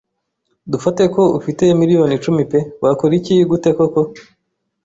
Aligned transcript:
Dufate 0.71 1.03
ko 1.15 1.23
ufite 1.39 1.63
miliyoni 1.79 2.13
icumi 2.17 2.43
pe 2.51 2.59
wakora 2.83 3.13
iki 3.19 3.35
gute 3.49 3.69
koko 3.77 4.01